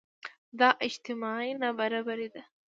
[0.59, 2.41] دا اجتماعي نابرابري ده.